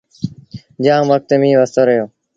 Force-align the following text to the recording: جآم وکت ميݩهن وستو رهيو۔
جآم 0.83 1.03
وکت 1.11 1.29
ميݩهن 1.41 1.59
وستو 1.59 1.81
رهيو۔ 1.87 2.05